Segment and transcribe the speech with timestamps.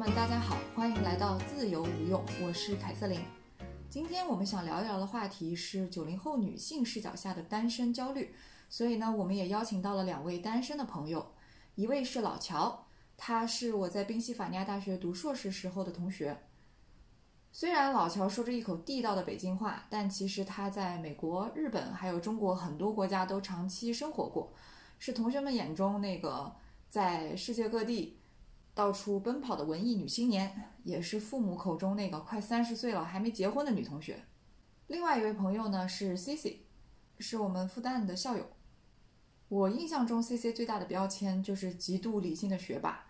[0.00, 3.20] 们，大家好，欢迎来到自由无用，我是凯瑟琳。
[3.90, 8.34] 今天我们想聊一聊的话题是九零后女性视角下的单身焦虑，
[8.70, 11.34] 所以呢，我们也邀请到了两位单身的朋友，
[11.74, 12.86] 一位是老乔，
[13.18, 16.44] 他是我在宾夕法尼亚大学读硕士时候的同学。
[17.52, 24.54] 虽然老乔说着一口地道的北京话，但其实他在美国、日本还有中国很多国家都长期生活过，
[24.98, 26.50] 是同学们眼中那个
[26.88, 28.18] 在世界各地
[28.74, 34.24] 到处奔跑的文艺女青年，也是父母口中那个快三十岁了还没结婚的女同学。
[34.86, 36.66] 另外一位朋友呢是 C C，
[37.18, 38.46] 是我们复旦的校友。
[39.48, 43.04] 我印象中 C C 最大的标签就是极度理性的学霸，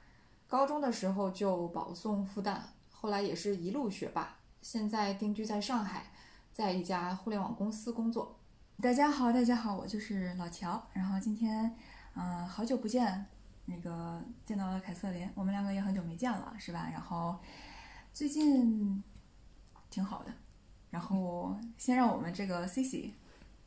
[0.46, 2.60] 高中的时候就保送复旦。
[2.90, 6.12] 后来也是一路学霸，现在定居在上海，
[6.52, 8.38] 在一家互联网公司工作。
[8.82, 10.82] 大家好，大家好，我就是老乔。
[10.94, 11.74] 然后今天，
[12.14, 13.26] 嗯，好久不见，
[13.70, 16.88] 那个见到了凯瑟琳，我们两个也很久没见了，是吧？
[16.92, 17.38] 然后
[18.12, 19.02] 最近
[19.88, 20.32] 挺好的。
[20.90, 23.14] 然后先让我们这个 C C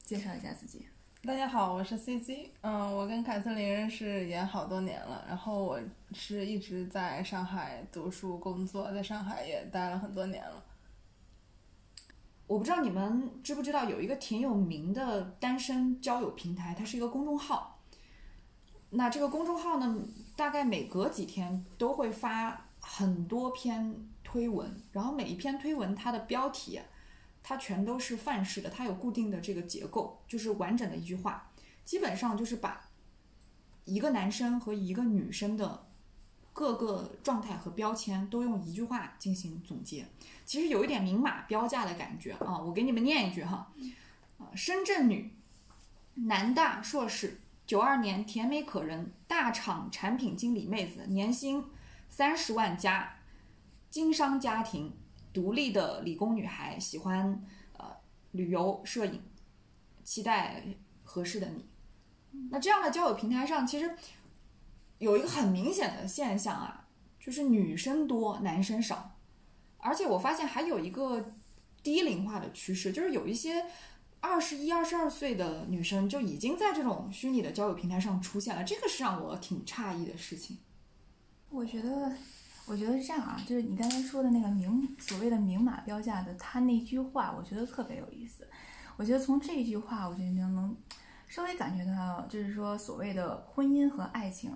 [0.03, 0.85] 介绍一下自己。
[1.23, 5.79] 大家好，我是 C C，嗯，我跟凯瑟琳认识也好多年了，然后我
[6.11, 10.61] 是一直在上海读书工作，在上海也待了很多年了。
[12.45, 17.72] 我不知道你们知不知道有一个挺有名的单身交友平台，它是一个公众号。
[18.95, 19.97] 那这个公众号呢，
[20.35, 26.79] 大概每隔几天都会发很多篇推文，然后每一篇推文它的标题，
[27.41, 31.51] 它全都是范式的，它有固定的这个结构，就是完整的一句话，
[31.83, 32.89] 基本上就是把
[33.85, 35.87] 一个男生和一个女生的
[36.53, 40.05] 各个状态和标签都用一句话进行总结。
[40.45, 43.71] 其实有一点明码标价的感觉啊，我给你们念一句哈，
[44.37, 45.33] 啊，深圳女，
[46.13, 51.63] 南大硕士，九二年甜美可人，大厂产品经理妹子，年薪
[52.09, 53.19] 三十万加，
[53.89, 54.93] 经商家庭，
[55.31, 57.43] 独立的理工女孩，喜欢
[57.77, 57.85] 呃
[58.31, 59.21] 旅游摄影，
[60.03, 60.63] 期待
[61.03, 61.65] 合适的你。
[62.51, 63.95] 那这样的交友平台上，其实
[64.97, 66.87] 有一个很明显的现象啊，
[67.19, 69.17] 就是女生多，男生少。
[69.77, 71.33] 而且我发现还有一个
[71.81, 73.65] 低龄化的趋势，就是有一些
[74.23, 80.57] 二十一、二十二岁的女生就已经在这种虚拟的交友平台上出现了，这个是让我挺诧异的事情。
[81.49, 82.09] 我觉得，
[82.65, 88.47] 我觉得是这样啊，就是你刚才说的那个明所谓的明码标价的他那句话，我觉得特别有意思。
[88.95, 90.73] 我觉得从这句话，我觉得能
[91.27, 94.55] 稍微感觉到，就是说所谓的婚姻和爱情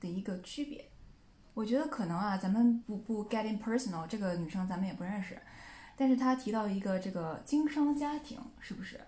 [0.00, 0.90] 的一个区别。
[1.52, 5.38] 我觉得可能啊，咱们不不 getting personal，这个女生咱们也不认识，
[5.96, 9.00] 但是他提到一个这个经商家庭，是不是？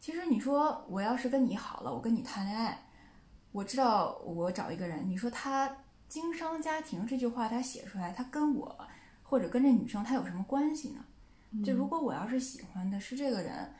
[0.00, 2.86] 其实你说我要是跟你好了，我跟你谈恋爱，
[3.52, 5.76] 我知道我找一个人，你说他
[6.08, 8.78] 经商家庭这句话他写出来，他跟我
[9.22, 11.04] 或者跟这女生他有什么关系呢？
[11.64, 13.74] 就如果我要是喜欢的是这个人，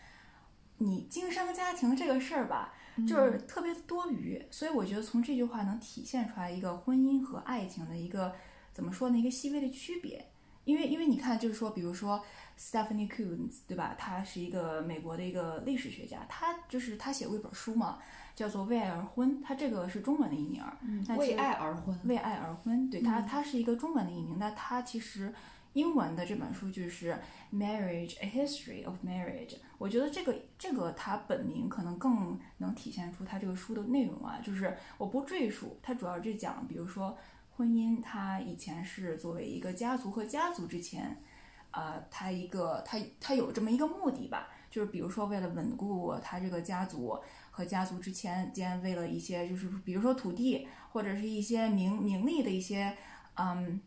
[0.79, 2.75] 你经商家庭这个事儿吧。
[3.07, 8.35] 就是特别多余，所以我觉得从这句话能体现出来一个婚姻和爱情的一个
[8.73, 9.17] 怎么说呢？
[9.17, 10.29] 一个细微的区别。
[10.65, 12.21] 因为因为你看，就是说，比如说
[12.59, 13.95] Stephanie Coons，对吧？
[13.97, 17.99] 他是一个美国的一个历史学家，他就是他写过一本书嘛，
[18.35, 20.63] 叫做《为爱而婚》，他这个是中文的译名。
[20.83, 21.99] 嗯，为爱而婚。
[22.05, 24.39] 为爱而婚，对他，他是一个中文的译名。
[24.39, 25.33] 那他其实。
[25.75, 27.13] 英文的这本书就是
[27.55, 34.41] 《Marriage: A History of Marriage》，我觉得这个这个它本名可能更能体现出它这个书的内容啊。
[34.43, 37.17] 就是我不赘述，它主要是讲，比如说
[37.51, 41.23] 婚姻，它以前是作为一个家族和家族之前，
[41.71, 47.19] 呃，他一个他他有这么一个目的吧，就是比如说为了稳固他这个家族
[47.51, 52.97] 和家族之前间为了一些就是比如说土地或者是一些名名利的一些
[53.34, 53.81] 嗯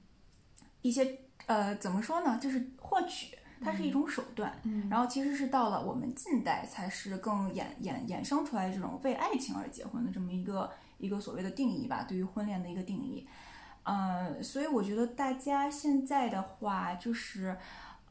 [0.81, 1.19] 一些。
[1.47, 2.37] 呃，怎么说呢？
[2.39, 4.55] 就是获取，它是一种手段。
[4.63, 13.27] 嗯，然后其实是到了我们近代，才是更衍衍衍生出来这种为爱情而结婚的这么一个一个所谓的定义吧，对于婚恋的一个定义。
[13.83, 17.57] 呃，所以我觉得大家现在的话，就是，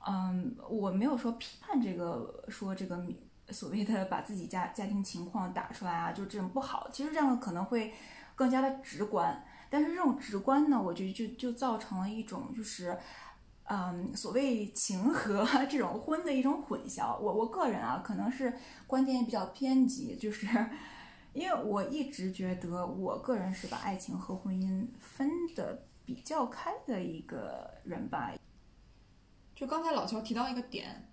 [0.06, 3.02] 嗯，我没有说批判这个，说这个
[3.50, 6.88] 所谓的把自己家家庭情况打出来啊，就这种不好。
[6.92, 7.92] 其实这样可能会
[8.34, 12.98] 更加的直观，但是这种直观呢，我觉得就就造成了一种就是。
[13.72, 18.52] 嗯，所谓情和这种婚的一种混淆，我我个人啊，可能是
[18.84, 20.48] 观点也比较偏激，就是
[21.32, 28.32] 因为我一直觉得，我个人是把爱情和婚姻分的比较开的一个人吧。
[29.54, 31.08] 就刚才老乔提到一个点，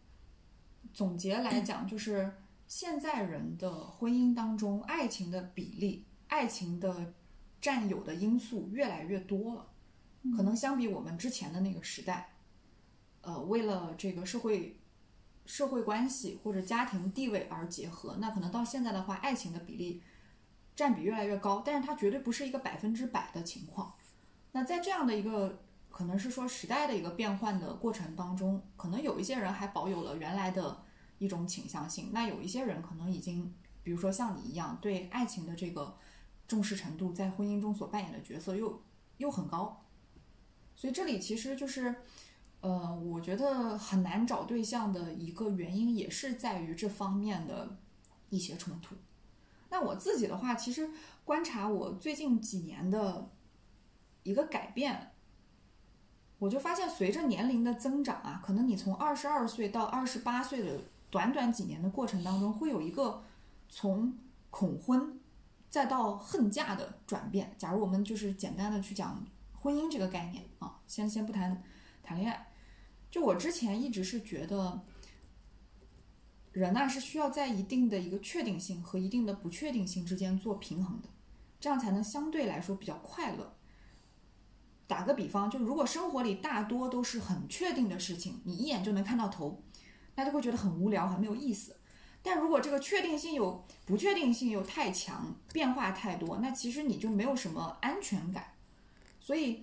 [0.94, 2.34] 总结来讲，就是
[2.68, 7.14] 现在人的婚姻当中，爱情的比例、爱情的
[7.62, 9.68] 占有的因素越来越多了。
[10.36, 12.34] 可能相比我们之前的那个时代，
[13.22, 14.80] 呃，为了这个社会
[15.47, 20.03] 社会关系或者家庭地位而结合，那可能到现在的话，爱情的比例
[20.75, 23.95] 占比越来越高，但是它绝对不是一个百分之百的情况。
[24.51, 30.83] 那在这样的一个可能是说时代的一个变换的过程当中，可能有一些人还保有了原来的
[31.17, 35.97] 一种倾向性，那有一些人可能已经，比如说像你一样，对爱情的这个
[36.47, 38.83] 重视程度，在婚姻中所扮演的角色又
[39.17, 39.85] 又很高，
[40.75, 41.95] 所以这里其实就是，
[42.62, 47.77] 呃，我觉得很难找对象的一个原因，也是在于这方面的
[48.30, 48.95] 一些冲突。
[49.69, 50.89] 那我自己的话，其实
[51.24, 53.30] 观察我最近几年的
[54.24, 55.12] 一个改变，
[56.39, 63.24] 我就发现随着年龄的增长啊，可能你从二十二岁到二十八岁的短短几年的过程当中，会有一个
[63.69, 64.18] 从
[64.50, 65.19] 恐婚
[65.69, 67.54] 再到恨嫁的转变。
[67.57, 69.24] 假如我们就是简单的去讲
[69.54, 71.62] 婚姻这个概念啊，先先不谈
[72.07, 72.48] 谈恋爱，
[73.12, 74.86] 就我之前一直是觉得。
[76.54, 81.09] 人呐、是需要在一定的一个确定性和一定的不确定性之间做平衡的，
[81.59, 83.56] 这样才能相对来说比较快乐。
[84.88, 89.62] 打个比方，就如果生活里大多都是很确定的事情，你一眼就能看到头，
[90.15, 91.75] 那就会觉得很无聊，很没有意思。
[92.24, 98.54] 但如果这个确定性有不确定性又太强，变化太多，那其实你就没有什么安全感。
[99.19, 99.62] 所以，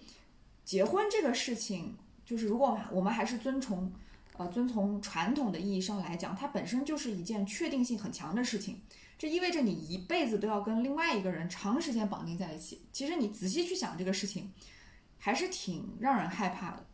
[0.65, 3.93] 结婚这个事情，就是如果我们还是遵从
[4.37, 8.81] 呃遵从传统的意义上来讲，它本身就是一件确定性很强的事情。
[9.17, 12.85] 这意味着你一辈子都要跟另外一个人长时间绑定在一起。
[12.93, 14.53] 其实你仔细去想这个事情，
[15.19, 16.85] 还是挺让人害怕的。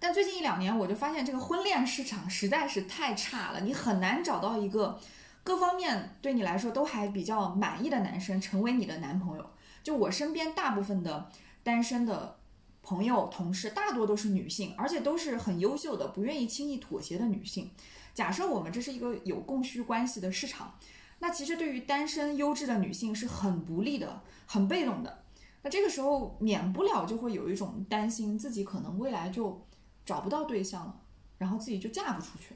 [0.00, 4.98] 但最近一两年，我就发现这个婚恋市场实在是太差了，你很难找到一个
[5.44, 9.50] 各方面对你来说都还比较满意的男生成为你的男朋友。
[9.82, 11.30] 就我身边大部分的
[11.62, 12.39] 单身的
[12.82, 17.70] 朋友、同事，大多都是女性，而且都是很优秀的，不愿意轻易妥协的女性。
[18.14, 20.78] 假设我们这是一个有供需关系的市场，
[21.20, 25.24] 那其实对于单身优质的女性是很不利的、很被动的。
[25.62, 29.66] 那这个时候免不了就会有一种担心自己可能未来就
[30.04, 31.00] 找不到对象了，
[31.38, 32.54] 然后自己就嫁不出去。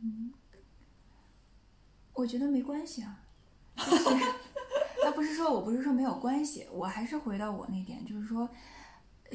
[0.00, 0.32] 嗯
[2.14, 3.20] 我觉得没关系啊，
[5.02, 8.48] 那不是说我不是说没有关系，我还是回到我那点，就是说，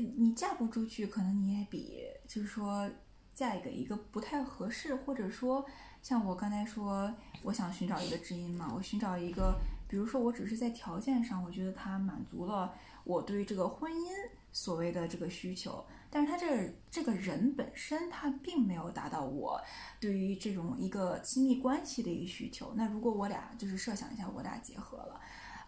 [0.01, 2.89] 你嫁不出去，可能你也比就是说
[3.33, 5.65] 嫁给一个不太合适，或者说
[6.01, 7.13] 像我刚才说，
[7.43, 12.73] 我想寻找一个知音嘛，我寻找一个，比如说我只是在条件上，我觉得他满足了
[13.03, 14.07] 我对于这个婚姻
[14.51, 19.61] 所谓的这个需求，但是他这这个人本身他并没有达到我
[19.99, 22.73] 对于这种一个亲密关系的一个需求。
[22.75, 25.19] 那如果我俩就是设想一下，我俩结合了，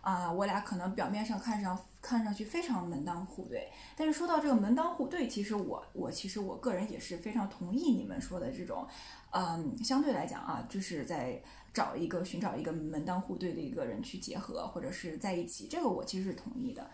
[0.02, 8.88] 啊、我俩可能表面上看上看上去非常门当户对，但是说到这个门当户对，其实我我其实我个人也是非常同意你们说的这种，
[9.32, 11.42] 嗯，相对来讲啊，就是在
[11.74, 16.90] 找一个寻找一个门当户对的一个人去结合，或者是在一起，这个我其实是同意的，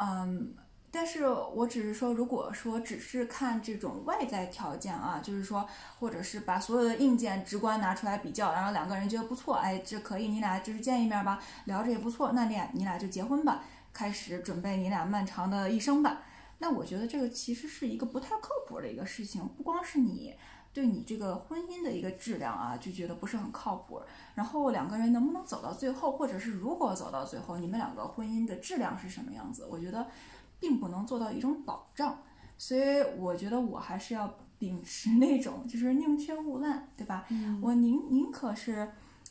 [0.00, 0.54] 嗯。
[0.94, 5.66] 但是我只是说，如果说只是看这种外在条件啊，就是说，
[5.98, 16.22] 或者是把所有的硬件直观拿出来比较，然后两个人觉得不错，哎，这可以，你俩就是见一面吧，聊着也不错，那你俩你俩就结婚吧，开始准备你俩漫长的一生吧。
[16.58, 20.36] 那我觉得这个其实是一个不太靠谱的一个事情，不光是你
[20.74, 24.00] 对你这个婚姻的一个质量啊，就觉得不是很靠谱，
[24.34, 30.06] 然后两个人能不能走到最后，或者是如果走到最后，你们两个婚姻的质量是什么样子，我觉得
[30.62, 32.22] 并不能做到一种保障。
[32.56, 37.26] 所以我觉得我还是要秉持那种就是宁缺毋滥，对吧？
[37.60, 38.88] 我宁宁可是，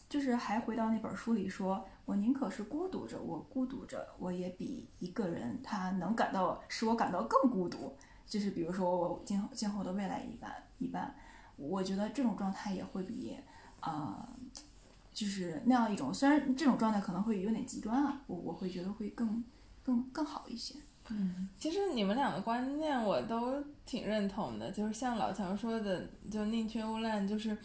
[0.10, 7.96] 就是还回到那本书里说，我宁可是孤独着，我孤独着，我也比一个人他能感到使我感到更孤独。
[8.28, 11.16] 就是比如说我今后今后的未来一般一般，
[11.56, 13.38] 我觉得这种状态也会比
[13.80, 14.30] 啊、呃
[15.14, 19.44] 就是那样一种，虽然这种状态可能会有点极端啊，我我会觉得会更
[19.84, 20.76] 更更好一些。
[21.58, 27.56] 其实你们俩的观念我都挺认同的，就是像老乔说的，就宁缺毋滥，就是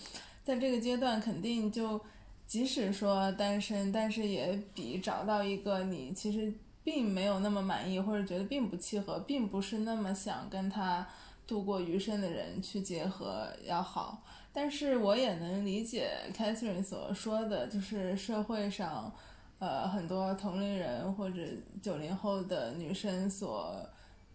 [0.45, 2.01] 在这个阶段肯定就
[2.47, 6.53] 即使说单身，但是也比找到一个你其实
[6.85, 11.07] 并没有那么满意，或者觉得并不契合，并不是那么想跟他
[11.47, 14.23] 度过余生的人去结合要好。
[14.53, 19.13] 但是我也能理解 Catherine 所说的，就是社会上。
[19.59, 21.41] 呃，很多同龄人或者
[21.83, 23.75] 九零后的女生所，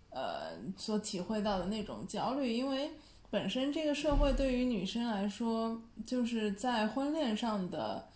[0.09, 2.89] 呃，所体会到的那种焦虑，因为
[3.29, 8.07] 本身这个社会对于女生来说，就是在婚恋上的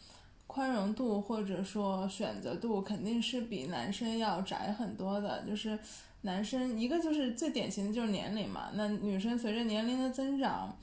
[0.48, 5.78] 宽容度或者说选择度肯定是比男生要窄很多的，就是
[6.22, 10.76] 男生一个就是最典型的就是年龄嘛，那女生随着年龄的增长，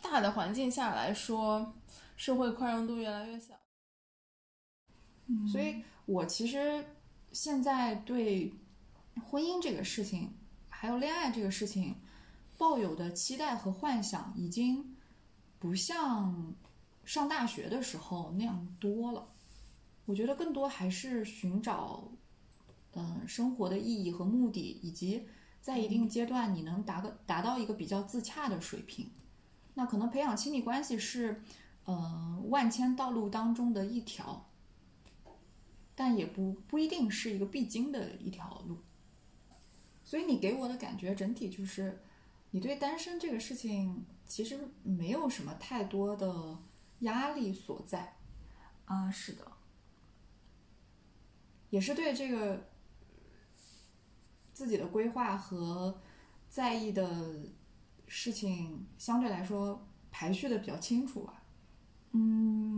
[0.00, 1.74] 大的环境下来说，
[2.16, 3.54] 社会宽容度越来越小。
[5.28, 6.84] 嗯所以我其实
[7.32, 8.52] 现在对
[9.24, 10.32] 婚姻这个事情，
[10.68, 11.96] 还有恋爱这个事情，
[12.56, 14.96] 抱有的期待和幻想，已经
[15.58, 16.54] 不像
[17.04, 19.28] 上大学的时候那样多了。
[20.04, 22.12] 我觉得更多还是寻找，
[22.92, 25.26] 嗯、生活的意义和目的，以及
[25.60, 29.10] 在一定阶段你能达个达到一个比较自洽的水平。
[29.74, 31.42] 那可能培养亲密关系是，
[31.84, 34.45] 呃，万千道路当中的一条。
[35.96, 38.78] 但也不不一定是一个必经的一条路。
[40.04, 42.00] 所以你给我的感觉整体就是，
[42.52, 46.58] 你对单身这个事情其实没有什么太多的
[47.00, 48.16] 压力所在，
[48.84, 49.50] 啊，是的，
[51.70, 52.68] 也是对这个
[54.52, 56.00] 自己的规划和
[56.48, 57.44] 在意的
[58.06, 61.42] 事情相对来说排序的比较清楚吧。
[62.12, 62.75] 嗯，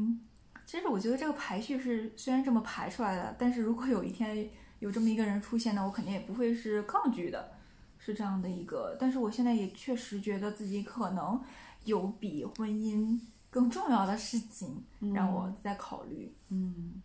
[0.69, 4.47] 其实我觉得这个排序是虽然这么排出来的，但是如果有一天
[4.81, 7.53] 有这么一个人出现呢，我肯定也不会是抗拒的，
[7.99, 8.95] 是这样的一个。
[9.01, 11.43] 但是我现在也确实觉得自己可能
[11.85, 14.85] 有比婚姻更重要的事情
[15.15, 16.37] 让我在考虑。
[16.51, 17.01] 嗯，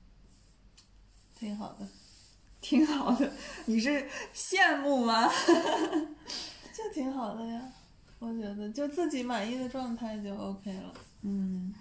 [1.33, 1.87] 挺好的，
[2.59, 3.31] 挺好的。
[3.63, 5.29] 你是羡慕吗？
[6.75, 7.61] 就挺好的呀。
[8.19, 10.93] 我觉得就自己满意的状态就 OK 了。
[11.21, 11.73] 嗯，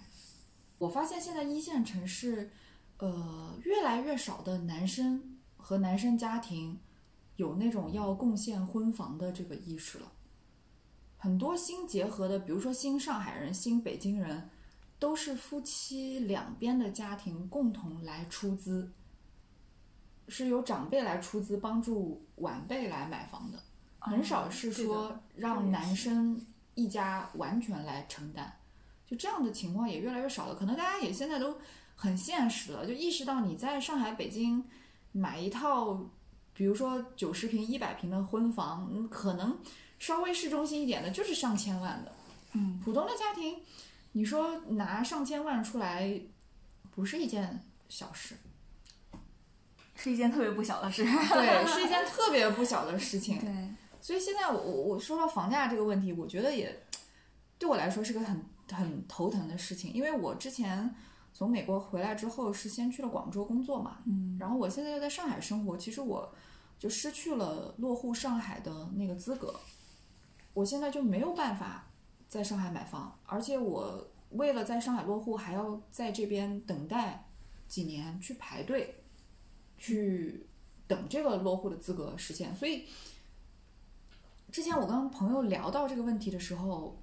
[0.82, 2.50] 我发现现在一线城市，
[2.98, 6.76] 呃，越来越少的男生和男生家庭
[7.36, 10.10] 有那种要贡献婚房的这个意识了。
[11.16, 14.50] 很多新结合的，比如说新上海人、新北京人，
[14.98, 18.92] 都是夫妻两边的家庭共同来出资，
[20.26, 23.62] 是由长辈来出资帮助晚辈来买房的，
[24.00, 28.52] 很少是说让男生一家完全来承担。
[29.12, 31.58] 就这样的情况也越来越少了，可能大家也现在都
[31.94, 34.64] 很现实了，就意识到你在上海、北京
[35.12, 36.10] 买一套，
[36.54, 39.58] 比如说九十平、一百平的婚房，嗯可能
[39.98, 42.12] 稍微市中心一点的，就是上千万的。
[42.54, 43.60] 嗯，普通的家庭，
[44.12, 46.18] 你说拿上千万出来，
[46.90, 48.34] 不是一件小事，
[49.94, 51.04] 是一件特别不小的事。
[51.04, 53.38] 对， 是一件特别不小的事情。
[53.38, 53.68] 对，
[54.00, 56.82] 所以现在我我我说到房价这个问题，我觉得也
[57.58, 58.42] 对我来说是个很
[58.72, 60.94] 很头疼的事情，因为我之前
[61.32, 66.32] 从美国回来之后是先去了广州工作嘛，嗯然后我现在又在上海生活，其实我
[66.78, 69.54] 就失去了落户上海的那个资格，
[70.54, 71.86] 我现在就没有办法
[72.28, 77.28] 在上海买房，而且我为了在上海落户，还要在这边等待
[77.68, 79.02] 几年去排队，
[79.76, 80.46] 去
[80.86, 82.86] 等这个落户的资格实现，所以。
[84.50, 87.01] 之前我跟朋友聊到这个问题的时候，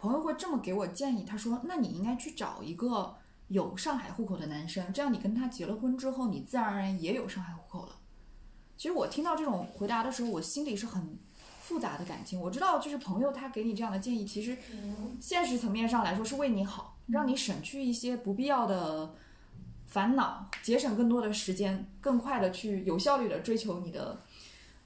[0.00, 3.14] 朋友会这么给我建议，他说：“那你应该去找一个
[3.48, 7.96] 有上海户口的男生，这样你跟他结了婚之后，你自然而然也有上海户口了。”
[8.78, 11.18] 其实我听到这种回答的时候，我心里是很
[11.60, 12.40] 复杂的感情。
[12.40, 14.56] 我知道，就是朋友他给你这样的建议，其实
[15.20, 19.14] 现实层面上来说是为你好，让你省去一些不必要的
[19.86, 24.18] 烦恼，节省更多的时间，更快的去有效率的追求你的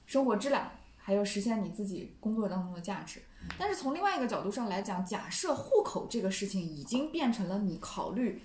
[0.05, 0.69] 生活质量。
[0.97, 3.21] 还有实现你自己工作当中的价值。
[3.57, 8.41] 但是从另外一个角度上来讲，假设户口这个事情已经变成了你考虑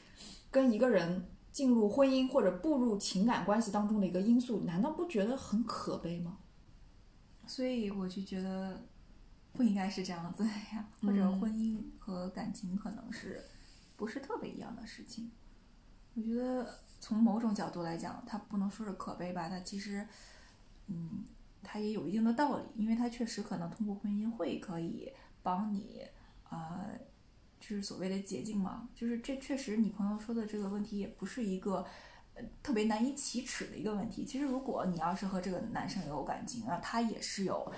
[0.51, 6.39] 跟一个人进入婚姻或者步入情感关系当中的一个因素，难道不觉得很可悲吗？
[7.47, 8.81] 所以我就觉得
[9.53, 13.45] 不应该是这样子的呀， 或者嗯婚姻和感情可能是
[13.97, 15.31] 不是特别一样的事情。
[16.15, 16.69] 我觉得
[17.01, 20.07] 从某种角度来讲，它不能说是可悲吧，它其实，
[20.87, 21.25] 嗯，
[21.63, 25.13] 它也有一定的道理，因为它确实可能通过婚姻会可以
[25.43, 26.03] 帮你，
[26.51, 26.99] 呃，
[27.59, 31.87] 就是所谓的捷径嘛，就是这确实你朋友说的这个问题也不是一个。
[32.33, 34.25] 呃特别难以启齿的一个问题。
[34.25, 37.71] 其实，如果你要是和这个男生有感情啊，他也是有，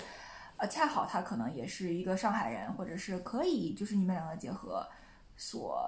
[0.59, 4.87] 呃，恰好他可能也是一个上海人，或者是可以就是你们两个结合
[5.37, 5.83] 所，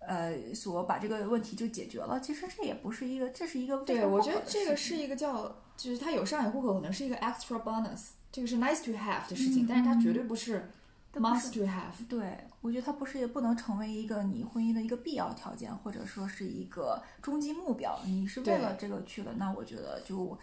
[0.00, 2.18] 呃，所把这个问题就解决了。
[2.20, 10.70] 其实这也不是一个，这是一个非对，我觉得这个是一个叫，就是他有上海户口可能是一个 extra bonus，这个是 nice to have 的事情，嗯但是它绝对不是
[11.14, 12.06] must 是 to have。
[12.08, 17.98] 对，我觉得它不是也不能成为一个你婚姻的一个必要条件，或者说是一个终极目标。
[18.06, 20.38] 你是为了这个去了，那我觉得就，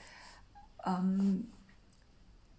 [0.86, 1.44] 嗯，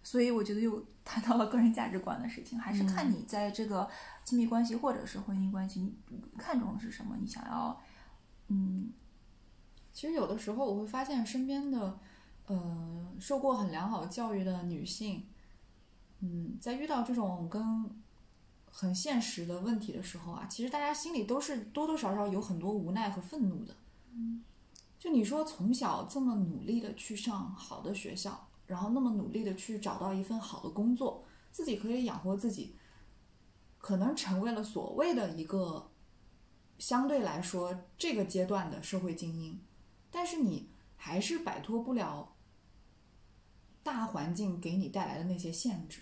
[0.03, 3.11] 所以我觉得又谈到了个人价值观的事情，还是看嗯。
[3.11, 3.89] 你在这个
[4.23, 7.81] 亲密关系或者是婚姻关系，你看重的是什么，你想要，
[8.47, 8.91] 嗯。
[9.91, 11.99] 其实有的时候我会发现身边的，
[12.47, 15.25] 呃，受过很良好教育的女性，
[16.19, 17.89] 嗯，在遇到这种跟
[18.71, 23.75] 很现实的问题的时候啊，其实大家心里都是多多少少有很多无奈和愤怒的。
[24.97, 32.75] 就你说从小这么努力的去上好的学校，然后那么努力的去找到一份好的工作，自己可以养活自己，
[33.79, 35.89] 可能成为了所谓的一个
[36.77, 39.59] 相对来说这个阶段的社会精英，
[40.11, 42.35] 但是你还是摆脱不了
[43.81, 46.01] 大环境给你带来的那些限制。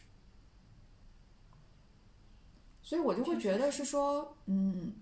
[2.81, 4.93] 所以我就会觉得是说，嗯，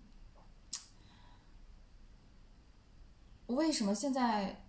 [3.47, 4.64] 为什么现在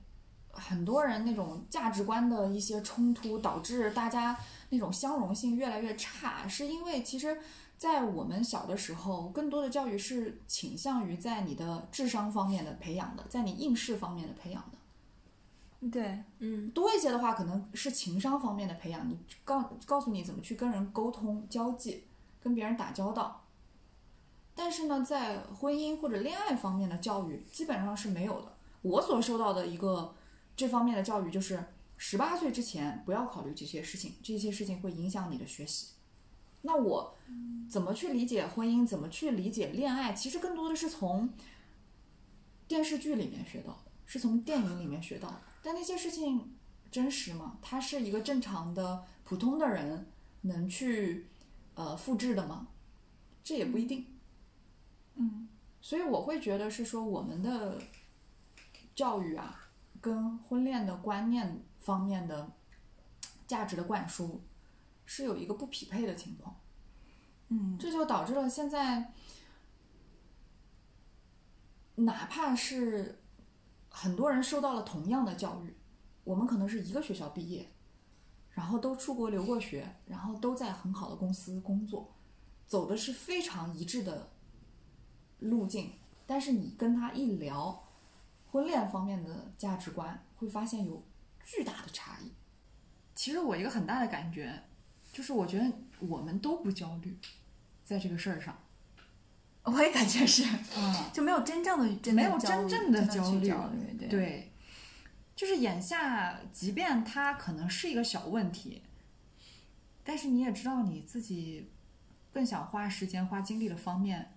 [0.56, 4.36] 很多人那种价值观的一些冲突，导致大家
[4.70, 6.48] 那种相容性越来越差？
[6.48, 7.38] 是因为其实，
[7.76, 15.90] 在我们小的时候，更多的教育是倾向于在你的智商方面的培养的，在你应试方面的培养的。
[15.90, 22.04] 对，嗯多一些的话，可能是情商方面的培养，你告告诉你怎么去跟人沟通、交际，
[22.40, 23.44] 跟别人打交道。
[24.54, 28.56] 但是呢，在婚姻或者恋爱方面的教育基本上是没有的。
[28.80, 30.14] 我所受到的一个
[30.56, 31.62] 这方面的教育就是，
[31.98, 35.88] 十八岁之前不要考虑这些事情，这些事情会影响你的学习。
[36.62, 37.14] 那我
[37.68, 38.84] 怎么去理解婚姻？
[38.86, 40.12] 怎么去理解恋爱？
[40.12, 41.30] 其实更多的是从
[42.66, 45.42] 电视剧里面学到的，是从电影里面学到的。
[45.62, 46.56] 但那些事情
[46.90, 47.58] 真实吗？
[47.62, 50.06] 它是一个正常的普通的人
[50.40, 51.26] 能去
[51.75, 52.68] 呃复制的吗？
[53.44, 54.06] 这也不一定。
[55.14, 55.48] 嗯，
[55.80, 57.78] 所以我会觉得是说我们的
[58.94, 59.65] 教育啊，
[60.00, 62.53] 跟婚恋的观念方面的
[63.47, 64.43] 价值的灌输
[65.05, 66.57] 是有一个不匹配的情况。
[67.49, 69.12] 嗯，这就导致了现在，
[71.95, 73.23] 哪怕是
[73.88, 75.76] 很多人受到了同样的教育，
[76.25, 77.69] 我们可能是一个学校毕业，
[78.50, 82.17] 然后都出国留过学，然后都在很好的公司工作，
[82.67, 84.32] 走的是非常一致的
[85.39, 85.93] 路径，
[86.26, 87.85] 但是你跟他一聊
[88.56, 91.06] 婚恋方面的价值观，会发现有
[91.45, 92.32] 巨大的差异。
[93.14, 94.62] 其实我一个很大的感觉，
[95.12, 97.19] 就是我觉得我们都不焦虑，
[97.84, 98.58] 在这个事儿上，
[99.64, 100.42] 我也感觉是，
[100.75, 104.08] 嗯， 就没有真正的没有真正的焦虑焦虑，对。
[104.08, 104.52] 对，
[105.34, 108.82] 就是眼下，即便它可能是一个小问题，
[110.02, 111.71] 但是你也知道你自己
[112.32, 114.32] 更想花时间、花精力的方面，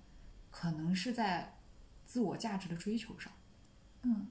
[0.52, 1.56] 可能是在
[2.06, 3.32] 自我价值的追求上，
[4.10, 4.28] 嗯，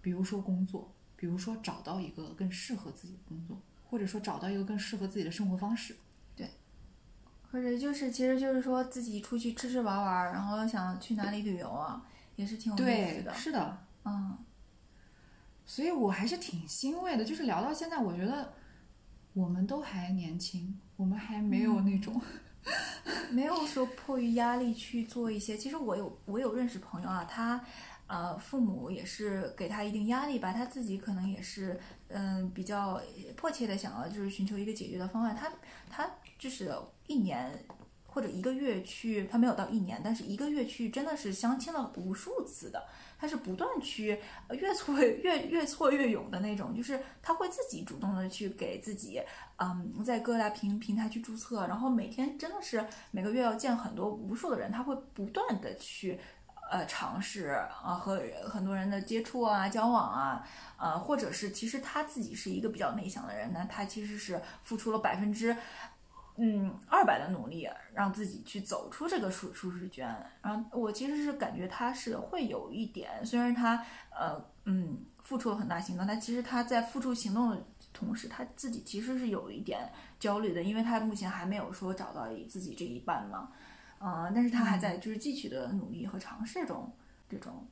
[0.00, 5.96] 比如说工作，比如说找到一个更适合自己的工作，或者说找到一个更适合自己的生活方式。
[6.36, 6.48] 对
[7.50, 13.34] 或者就是其实就是说自己出去吃吃玩玩，然后想去哪里旅游啊，也是挺有意思，的。
[13.34, 14.38] 是的，嗯，
[15.66, 17.24] 所以我还是挺欣慰的。
[17.24, 18.52] 就是聊到现在，我觉得
[19.32, 22.20] 我们都还年轻，我们还没有那种。
[23.32, 25.56] 没有说迫于压力去做一些。
[25.56, 27.58] 其实我有我有认识朋友啊，他
[28.10, 33.00] 呃父母也是给他一定压力吧，他自己可能也是嗯、比较
[33.36, 35.34] 迫切的想要就是寻求一个解决的方案。
[35.36, 35.48] 他
[35.88, 36.74] 他就是
[37.06, 37.64] 一年
[38.06, 42.84] 或者一个月去，他没有到一年，但是一个月去真的是相亲了无数次的。
[43.16, 44.18] 他是不断去
[44.50, 49.20] 越挫越越挫越勇的那种，就是他会自己主动的去给自己，
[49.58, 56.18] 嗯，在各大平平台去注册，然后每天真的是每个月要见很多无数的人，他会不断的去
[56.70, 60.46] 呃尝试啊和很多人的接触啊交往啊，
[60.78, 65.56] 呃或者是其实他自己是一个比较内向的人，那他其实是付出了百分之。
[66.42, 70.08] 嗯，二百的努力让自己去走出这个舒舒适圈，
[70.40, 83.50] 然后我其实是感觉他是会有一点，虽然他呃嗯付出了很大行动，但其实他在付出行动的同时，他自己其实是有一点焦虑的，因为他目前还没有说找到自己这一半嘛，
[84.00, 86.90] 嗯、但是他还在就是继续的努力和尝试中，
[87.28, 87.66] 这种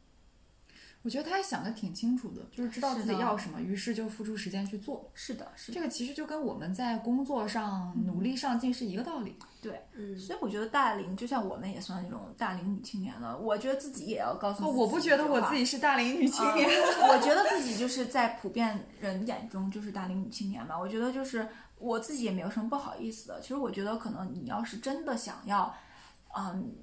[1.02, 5.08] 我觉得他还想的挺清楚的，就是知道自己要什么，于是就付出时间去做。
[5.14, 9.36] 是的，是的，这个其实就跟我们在工作上努力上进是一个道理。
[9.62, 16.68] 对，嗯，所以我觉得大龄就像我们也算那种大龄女青年了，我觉得自己也要告诉自己、哦，我不觉得我自己是大龄女青年。
[16.68, 16.74] 啊
[17.08, 20.78] 我觉得自己就是在普遍人眼中就是大龄女青年吧。
[20.78, 23.40] 我觉得就是我自己也没有什么不好意思的。
[23.40, 25.72] 其实我觉得可能你要是真的想要，
[26.36, 26.74] 嗯，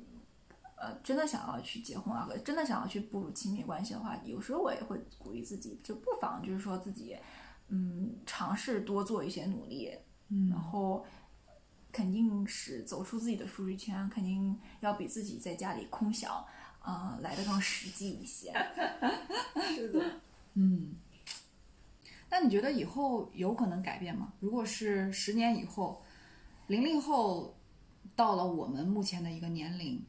[0.77, 7.17] 呃，真的想要去结婚啊，真的想要去步入亲密关系的话，有时候我也会鼓励自己，就不妨就是说自己，
[7.67, 9.97] 嗯，尝试多做一些努力，
[10.29, 11.05] 嗯然后。
[11.91, 16.45] 肯定是走出自己的舒适圈，肯定要比自己在家里空想，
[16.81, 18.51] 啊、来的更实际一些。
[19.73, 20.03] 是的，
[20.55, 20.93] 嗯，
[22.29, 24.33] 那你觉得以后有可能改变吗？
[24.41, 26.03] 如果是十年以后，
[26.67, 27.55] 零零后
[28.15, 30.03] 到了我们目前的一个年龄，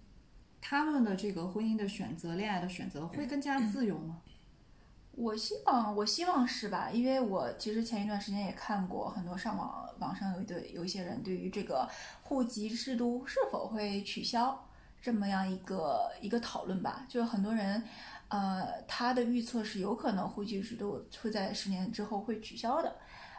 [0.61, 4.23] 他们的这个婚姻的选择、恋爱的选择会更加自由吗？
[5.16, 6.90] 我希望，我希望是吧？
[6.90, 11.88] 因为我其实前一段时间也看过很多上网，网上有一对有一些人对于这个
[12.23, 14.69] 户籍制度是否会取消
[15.01, 17.07] 这么样一个一个讨论吧。
[17.09, 17.83] 就是很多人，
[18.29, 22.95] 呃，他的预测是有可能户籍制度会在十年之后会取消的，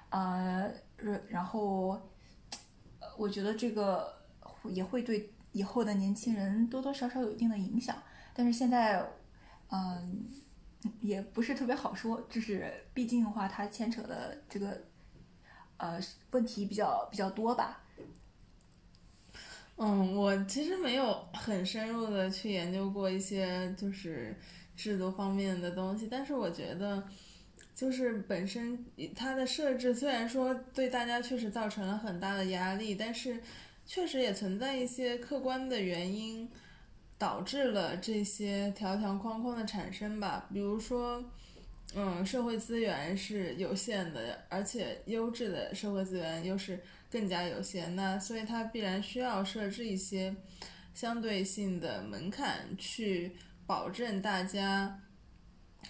[0.10, 0.73] 呃，
[1.30, 2.01] 然后，
[3.19, 4.16] 我觉得这个
[4.65, 7.96] 也会对以后的年轻人多多少少有一定的影响。
[8.34, 9.04] 但是现在，
[9.72, 10.28] 嗯、
[11.02, 14.84] 也不是特别好说，就是毕竟的话，它牵扯的这个
[15.78, 16.00] 呃
[16.32, 17.84] 问题比较比较多吧。
[19.80, 24.36] 嗯，我其实没有很深入的去研究过一些就是
[24.76, 27.04] 制度方面的东西，但是我觉得，
[27.76, 28.84] 就是本身
[29.15, 33.39] 它的设置虽然说对大家确实造成了很大的压力，但是
[33.88, 36.47] 确实也存在一些客观的原因，
[37.17, 40.45] 导致了这些条条框框的产生吧。
[40.54, 41.23] 比如说，
[41.95, 50.36] 嗯，社会资源是有限的，而且优质的社会资源又是更加有限，那所以它必然需要设置一些
[50.93, 55.02] 相对性的门槛，去保证大家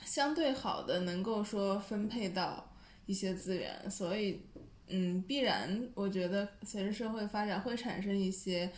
[0.06, 2.72] 相对好的能够说分配到
[3.08, 4.44] 一些资源，所以
[4.88, 8.72] 嗯，必然我觉得随着社会发展会产生一些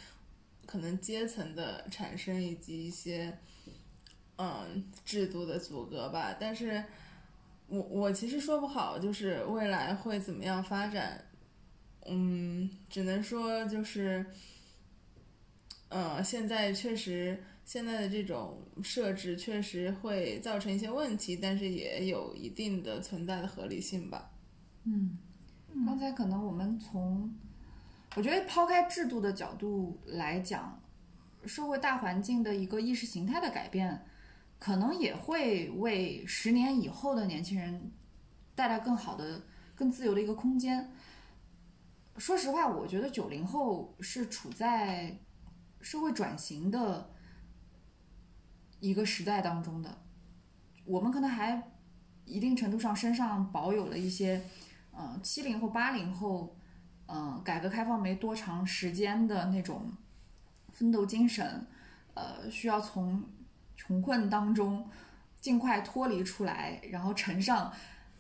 [0.66, 3.38] 可能阶层的产生以及一些
[4.38, 6.84] 嗯制度的阻隔吧，但是。
[7.72, 11.24] 我我其实说不好，就是未来会怎么样发展，
[12.08, 14.26] 嗯，只能说就是，
[15.90, 24.32] 呃，现在确实现在的这种设置确实会造成一些问题，但是也有一定的存在的合理性吧。
[24.86, 25.20] 嗯，
[25.86, 27.34] 刚才可能我们从，
[28.16, 30.80] 我觉得抛开制度的角度来讲，
[31.46, 34.06] 社会大环境的一个意识形态的改变，
[34.60, 37.92] 可能也会为十年以后的年轻人
[38.54, 39.42] 带来更好的、
[39.74, 40.92] 更自由的一个空间。
[42.18, 45.18] 说实话，我觉得九零后是处在
[45.82, 47.12] 社会转型的
[48.80, 50.04] 一个时代当中的，
[50.86, 51.72] 我们可能还
[52.26, 54.42] 一定程度上身上保有了一些。
[55.02, 56.54] 嗯，七零后、八零后，
[57.08, 59.90] 嗯，改革开放没多长时间的那种
[60.74, 61.66] 奋斗精神，
[62.16, 63.24] 呃，需要从
[63.78, 64.86] 穷困当中
[65.40, 67.72] 尽快脱离出来，然后乘上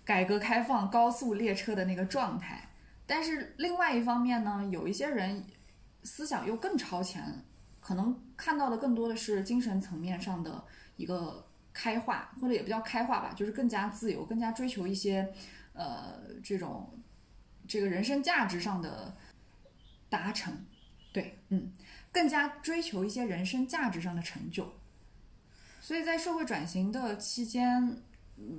[0.05, 2.69] 改革开放高速列车的那个状态。
[3.05, 5.43] 但是另外一方面呢，有一些人
[6.03, 7.43] 思想又更超前，
[7.81, 10.63] 可能看到的更多的是精神层面上的
[10.95, 15.29] 一个开化，或者也不叫开化吧，就是更加自由，更加追求一些。
[15.73, 16.99] 呃，这种
[17.67, 19.15] 这个人生价值上的
[20.09, 20.65] 达成，
[21.13, 21.71] 对，嗯，
[22.11, 24.73] 更加追求一些人生价值上的成就。
[25.79, 28.01] 所以在社会转型的期间，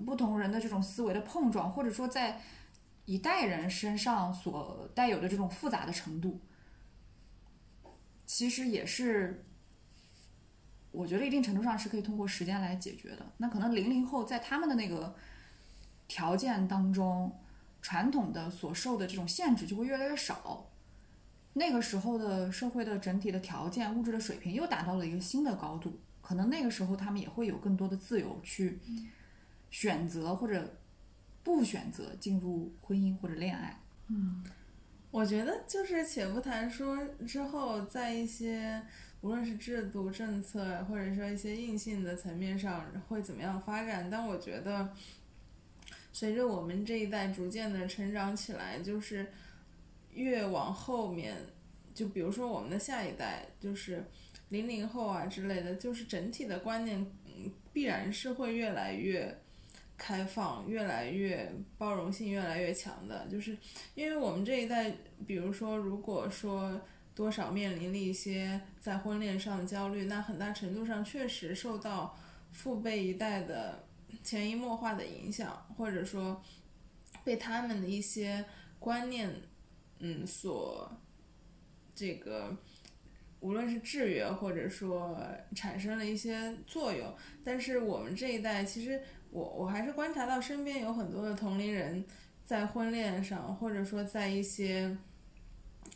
[0.06, 2.40] 不同人的这种思维的碰撞，或者说在
[3.04, 6.40] 一代人身上所带有的这种复杂的程度，
[8.24, 9.44] 其实也是
[10.90, 13.32] 我觉得一定程度上是可以通过时间来解决的。
[13.36, 15.14] 那可能零零后在他们的那个。
[16.10, 17.30] 条件当中，
[17.80, 20.66] 传统的所受的这种限制就会越来越少。
[21.52, 28.80] 那个时候的社会的整体的条件、物质的水平又达到了一个新的高度，可能那个时候他们也会有更多的自由去
[29.70, 30.76] 选择或者
[31.44, 33.78] 不选择进入婚姻或者恋爱。
[34.08, 34.44] 嗯，
[35.12, 38.82] 我觉得就是且不谈说之后在一些
[39.20, 44.92] 无论是制度政策或者说一些硬性的层面上会怎么样发展，但我觉得。
[46.12, 49.26] 随着我们这一代逐渐的成长起来，就是
[50.12, 51.36] 越往后面，
[51.94, 54.04] 就比如说我们的下一代，就是
[54.48, 59.40] 零零后啊之类的，就是整体的观念，嗯，必然是会越来越
[59.96, 63.26] 开放，越来越包容性越来越强的。
[63.30, 63.56] 就是
[63.94, 64.92] 因为我们这一代，
[65.26, 66.80] 比如说如果说
[67.14, 72.18] 多少面临了一些在婚恋上的焦虑，那很大程度上确实受到
[72.50, 73.84] 父辈一代的。
[74.22, 76.42] 潜移默化的影响，或者说
[77.24, 78.44] 被他们的一些
[78.78, 79.30] 观念，
[79.98, 80.90] 嗯，所
[81.94, 82.56] 这个
[83.40, 85.18] 无论是制约，或者说
[85.54, 87.14] 产生了一些作用。
[87.44, 92.04] 但是我们这一代，其实我我还是观察到身边有很多的同龄人
[92.44, 94.96] 在婚恋上，或者说在一些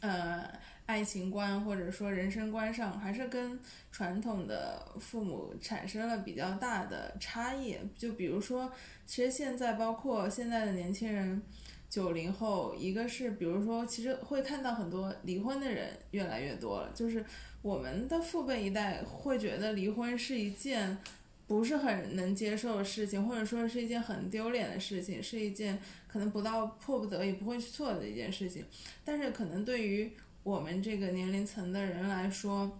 [0.00, 0.50] 呃
[0.86, 3.58] 爱情观或者说人生观上，还是跟
[3.90, 7.76] 传统的父母产生了比较大的差异。
[7.96, 8.70] 就比如说，
[9.06, 11.40] 其实现在包括现在的年轻人，
[11.88, 16.90] 九零后，一个是比如说，其实会看到很多离婚的人越来越多了。
[16.94, 17.24] 就是
[17.62, 20.98] 我们的父辈一代会觉得离婚是一件
[21.46, 28.64] 不是很能接受的事情，或者说是一件很丢脸的事情，是一件可能不到迫不得已不会去做的一件事情。
[29.02, 30.12] 但是可能对于
[30.44, 32.78] 我们这个年龄层的人来说，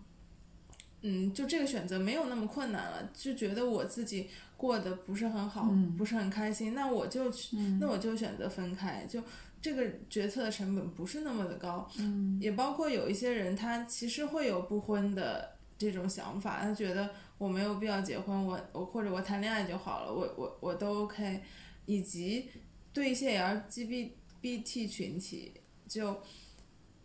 [1.00, 9.20] 嗯，就这个选择没有那么困难了，就觉得我自己过得不是很好，嗯不是很开心，那我就去，嗯那我就选择分开，就
[9.60, 21.42] 这个决策的成本不是那么的高，嗯也包括有一些人他其实会有不婚的这种想法，他觉得我没有必要结婚，我我或者我谈恋爱就好了，我我我都 OK，
[21.86, 22.48] 以及
[22.92, 25.52] 对一些 LGBT 群体，
[25.88, 26.16] 就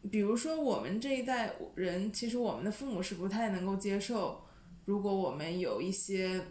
[0.10, 4.42] 比如说我们这一代人，其实我们的父母是不太能够接受，
[4.86, 6.42] 如果我们有一些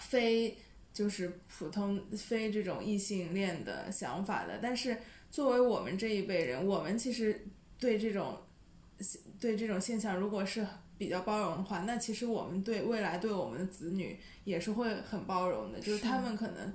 [0.00, 0.58] 非
[0.92, 4.96] 就是普通非这种异性恋的想法的，但是
[5.30, 7.46] 作为我们这一辈人，我们其实
[7.78, 8.38] 对这种
[9.40, 16.72] 对这种现象，如果是比较包容的话，那其实我们对未来对我们的子女也是会很包容的，就是是他们可能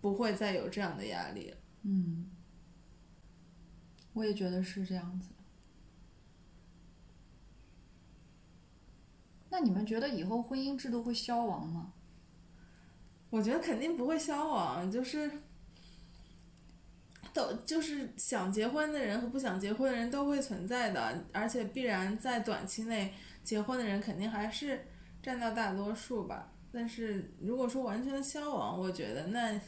[0.00, 1.56] 不会再有这样的压力了。
[1.84, 2.26] 嗯，
[4.12, 5.28] 我也觉得是这样子。
[9.50, 11.92] 那你们觉得以后婚姻制度会消亡吗？
[13.28, 15.30] 我觉得肯定不会消亡，就是
[17.32, 24.86] 都就是想结婚的人和不想结婚的人都会存在的，而且必然在短期内结婚的人肯定还是
[25.22, 26.52] 占到大多数吧。
[26.70, 29.60] 但是如果说完全的消亡，我觉得那，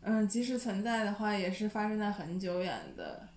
[0.00, 3.28] 嗯，即使存在的话，也是发生在很久远的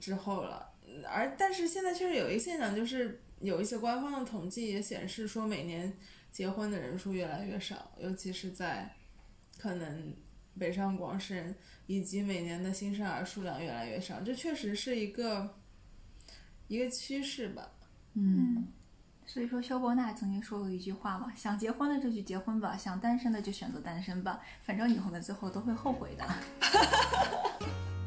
[0.00, 0.70] 之后了。
[1.08, 5.92] 而但是现在确实有一个现象，就是有一些官方的统计也显示说，每年
[6.30, 8.94] 结婚的人数越来越少，尤其是在
[9.58, 10.14] 可能
[10.58, 11.54] 北上广深，
[11.86, 15.56] 以及每年的新生儿数量越来越少，这确实是一个
[16.68, 17.68] 一个趋势吧。
[18.14, 18.68] 嗯，
[19.26, 26.24] 所以说，萧伯纳曾经说过一句话嘛：“想结婚的就去结婚吧，想单身的就选择单身吧，反正以后的，最后都会后悔的。